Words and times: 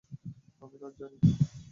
আমি 0.61 0.77
নাচ 0.81 0.93
জানি। 0.99 1.17